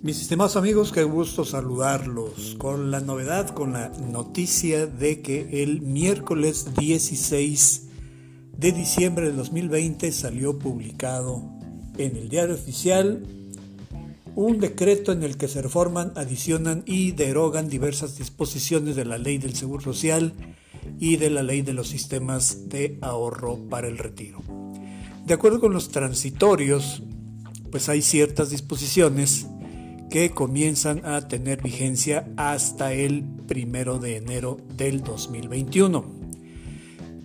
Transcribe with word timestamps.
Mis 0.00 0.20
estimados 0.22 0.54
amigos, 0.54 0.92
qué 0.92 1.02
gusto 1.02 1.44
saludarlos 1.44 2.54
con 2.56 2.92
la 2.92 3.00
novedad, 3.00 3.48
con 3.48 3.72
la 3.72 3.88
noticia 3.88 4.86
de 4.86 5.22
que 5.22 5.64
el 5.64 5.80
miércoles 5.80 6.76
16 6.78 7.88
de 8.56 8.70
diciembre 8.70 9.26
de 9.26 9.32
2020 9.32 10.12
salió 10.12 10.56
publicado 10.56 11.42
en 11.96 12.14
el 12.14 12.28
diario 12.28 12.54
oficial 12.54 13.26
un 14.36 14.60
decreto 14.60 15.10
en 15.10 15.24
el 15.24 15.36
que 15.36 15.48
se 15.48 15.62
reforman, 15.62 16.12
adicionan 16.14 16.84
y 16.86 17.10
derogan 17.10 17.68
diversas 17.68 18.16
disposiciones 18.16 18.94
de 18.94 19.04
la 19.04 19.18
ley 19.18 19.38
del 19.38 19.56
Seguro 19.56 19.82
Social 19.82 20.32
y 21.00 21.16
de 21.16 21.30
la 21.30 21.42
ley 21.42 21.62
de 21.62 21.72
los 21.72 21.88
sistemas 21.88 22.68
de 22.68 22.98
ahorro 23.02 23.68
para 23.68 23.88
el 23.88 23.98
retiro. 23.98 24.44
De 25.26 25.34
acuerdo 25.34 25.58
con 25.58 25.72
los 25.72 25.88
transitorios, 25.88 27.02
pues 27.72 27.88
hay 27.88 28.00
ciertas 28.00 28.50
disposiciones 28.50 29.48
que 30.10 30.30
comienzan 30.30 31.04
a 31.04 31.28
tener 31.28 31.62
vigencia 31.62 32.28
hasta 32.36 32.92
el 32.92 33.24
primero 33.46 33.98
de 33.98 34.16
enero 34.16 34.58
del 34.76 35.02
2021. 35.02 36.04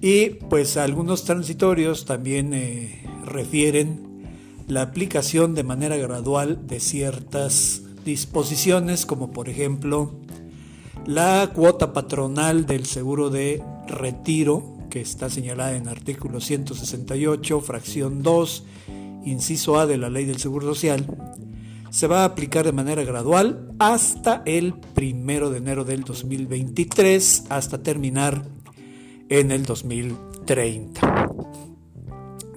Y 0.01 0.31
pues 0.49 0.75
algunos 0.75 1.23
transitorios 1.23 2.05
también 2.05 2.53
eh, 2.53 3.03
refieren 3.25 4.25
la 4.67 4.81
aplicación 4.81 5.55
de 5.55 5.63
manera 5.63 5.95
gradual 5.97 6.67
de 6.67 6.79
ciertas 6.79 7.83
disposiciones, 8.03 9.05
como 9.05 9.31
por 9.31 9.47
ejemplo 9.47 10.11
la 11.05 11.51
cuota 11.53 11.93
patronal 11.93 12.65
del 12.65 12.85
seguro 12.85 13.29
de 13.29 13.61
retiro, 13.87 14.77
que 14.89 15.01
está 15.01 15.29
señalada 15.29 15.75
en 15.75 15.87
artículo 15.87 16.39
168, 16.39 17.61
fracción 17.61 18.23
2, 18.23 18.63
inciso 19.25 19.79
A 19.79 19.85
de 19.85 19.97
la 19.97 20.09
ley 20.09 20.25
del 20.25 20.39
Seguro 20.39 20.67
Social, 20.67 21.05
se 21.93 22.07
va 22.07 22.21
a 22.21 22.25
aplicar 22.25 22.65
de 22.65 22.71
manera 22.71 23.03
gradual 23.03 23.71
hasta 23.77 24.41
el 24.47 24.73
primero 24.73 25.51
de 25.51 25.59
enero 25.59 25.85
del 25.85 26.03
2023, 26.03 27.43
hasta 27.49 27.83
terminar 27.83 28.47
en 29.29 29.51
el 29.51 29.63
2030. 29.63 31.29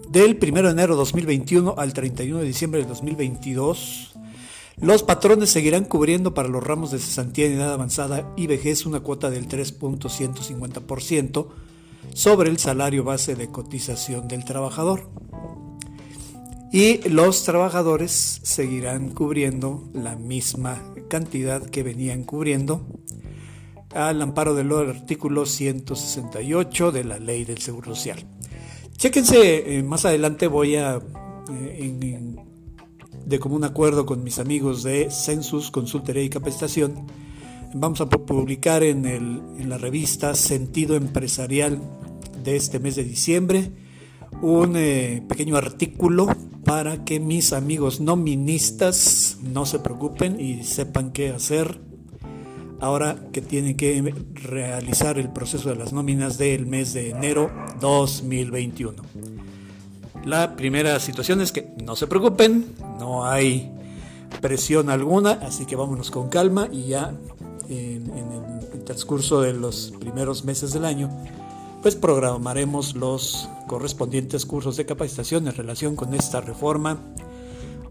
Del 0.09 0.39
1 0.43 0.63
de 0.63 0.71
enero 0.71 0.95
de 0.95 0.99
2021 1.01 1.75
al 1.77 1.93
31 1.93 2.39
de 2.39 2.47
diciembre 2.47 2.81
de 2.81 2.89
2022, 2.89 4.15
los 4.81 5.03
patrones 5.03 5.51
seguirán 5.51 5.85
cubriendo 5.85 6.33
para 6.33 6.49
los 6.49 6.65
ramos 6.65 6.91
de 6.91 6.99
cesantía 6.99 7.45
en 7.45 7.53
edad 7.53 7.75
avanzada 7.75 8.33
y 8.39 8.47
vejez 8.47 8.87
una 8.87 9.01
cuota 9.01 9.29
del 9.29 9.49
3.150% 9.49 11.49
sobre 12.15 12.49
el 12.49 12.59
salario 12.59 13.05
base 13.05 13.35
de 13.35 13.51
cotización 13.51 14.29
del 14.29 14.47
trabajador. 14.47 15.11
Y 16.77 17.09
los 17.09 17.43
trabajadores 17.45 18.41
seguirán 18.43 19.09
cubriendo 19.09 19.89
la 19.95 20.15
misma 20.15 20.93
cantidad 21.09 21.65
que 21.65 21.83
venían 21.83 22.25
cubriendo 22.25 22.87
al 23.95 24.21
amparo 24.21 24.55
del 24.55 24.71
artículo 24.71 25.47
168 25.47 26.93
de 26.93 27.05
la 27.05 27.19
Ley 27.19 27.47
del 27.47 27.63
Seguro 27.63 27.95
Social. 27.95 28.27
Chéquense, 28.95 29.79
eh, 29.79 29.83
más 29.83 30.05
adelante 30.05 30.49
voy 30.49 30.77
a, 30.77 31.01
eh, 31.51 32.37
de 33.25 33.39
común 33.39 33.65
acuerdo 33.65 34.05
con 34.05 34.23
mis 34.23 34.39
amigos 34.39 34.83
de 34.83 35.11
Census, 35.11 35.71
Consultoría 35.71 36.25
y 36.25 36.29
Capacitación, 36.29 37.07
vamos 37.73 38.03
a 38.03 38.07
publicar 38.11 38.83
en, 38.83 39.07
en 39.07 39.69
la 39.71 39.79
revista 39.79 40.35
Sentido 40.35 40.95
Empresarial 40.95 41.81
de 42.45 42.57
este 42.57 42.81
mes 42.81 42.97
de 42.97 43.05
diciembre 43.05 43.73
un 44.43 44.77
eh, 44.77 45.25
pequeño 45.27 45.57
artículo 45.57 46.29
para 46.67 47.05
que 47.05 47.21
mis 47.21 47.53
amigos 47.53 48.01
noministas 48.01 49.39
no 49.41 49.65
se 49.67 49.79
preocupen 49.79 50.41
y 50.41 50.65
sepan 50.65 51.13
qué 51.13 51.31
hacer 51.31 51.81
ahora 52.81 53.17
que 53.33 53.41
tienen 53.41 53.77
que 53.77 54.13
realizar 54.35 55.17
el 55.17 55.31
proceso 55.31 55.69
de 55.69 55.77
las 55.77 55.93
nóminas 55.93 56.39
del 56.39 56.67
mes 56.67 56.93
de 56.93 57.11
enero 57.11 57.53
2021. 57.81 59.01
La 60.25 60.57
primera 60.57 60.99
situación 60.99 61.41
es 61.41 61.53
que 61.53 61.73
no 61.85 61.95
se 61.95 62.09
preocupen, 62.09 62.67
no 62.99 63.25
hay 63.25 63.71
presión 64.41 64.91
alguna, 64.91 65.39
así 65.43 65.67
que 65.67 65.77
vámonos 65.77 66.11
con 66.11 66.29
calma 66.29 66.69
y 66.73 66.89
ya 66.89 67.15
en, 67.69 68.11
el 68.75 68.85
transcurso 68.85 69.41
de 69.41 69.53
los 69.53 69.93
primeros 70.01 70.45
meses 70.45 70.73
del 70.73 70.85
año, 70.85 71.11
pues 71.87 71.95
programaremos 71.95 72.97
los 72.97 73.49
correspondientes 73.69 74.45
cursos 74.45 74.77
de 74.77 74.87
capacitación 74.87 75.47
en 75.47 75.55
relación 75.55 75.95
con 75.95 76.15
esta 76.15 76.41
reforma 76.41 76.99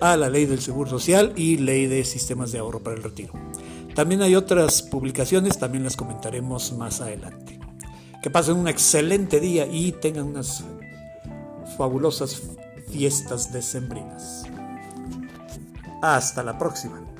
a 0.02 0.18
la 0.18 0.30
ley 0.30 0.46
del 0.46 0.60
Seguro 0.60 0.90
Social 0.90 1.32
y 1.38 1.56
ley 1.56 1.86
de 1.86 2.04
sistemas 2.04 2.52
de 2.52 2.60
ahorro 2.60 2.84
para 2.84 2.98
el 2.98 3.04
retiro. 3.04 3.32
También 3.96 4.22
hay 4.22 4.36
otras 4.36 4.82
publicaciones, 4.82 5.58
también 5.58 5.86
las 5.86 5.96
comentaremos 5.96 6.74
más 6.74 7.00
adelante. 7.00 7.58
Que 8.22 8.30
pasen 8.30 8.58
un 8.58 8.68
excelente 8.68 9.40
día 9.40 9.66
y 9.66 9.94
tengan 9.94 10.26
unas 10.26 10.66
fabulosas 11.78 12.42
fiestas 12.92 13.54
decembrinas. 13.54 14.44
Hasta 16.02 16.44
la 16.44 16.58
próxima. 16.58 17.15